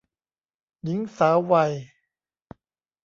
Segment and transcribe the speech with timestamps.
[0.83, 1.73] หญิงสาววัย